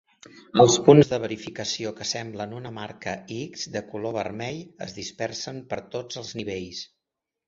[0.61, 5.79] Els punts de verificació que semblen una marca "X" de color vermell es dispersen per
[5.97, 6.81] tots els nivells.